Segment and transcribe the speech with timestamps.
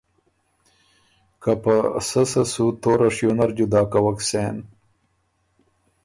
[1.41, 1.73] که په
[2.09, 4.57] سۀ سۀ سُو توره شیو نر جدا کوَک سېن